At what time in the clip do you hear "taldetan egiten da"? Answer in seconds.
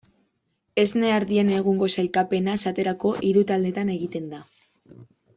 3.53-4.41